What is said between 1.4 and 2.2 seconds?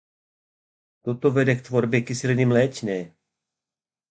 k tvorbě